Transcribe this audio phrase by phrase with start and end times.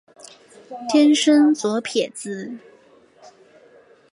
[0.89, 2.51] 天生左撇子。